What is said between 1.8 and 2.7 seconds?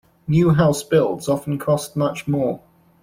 much more.